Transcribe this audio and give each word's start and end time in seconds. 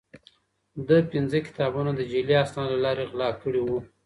ده 0.87 0.97
پنځه 1.11 1.37
کتابونه 1.47 1.91
د 1.95 2.01
جعلي 2.11 2.35
اسنادو 2.43 2.73
له 2.75 2.79
لارې 2.85 3.05
غلا 3.11 3.29
کړي 3.41 3.61
وو. 3.63 3.79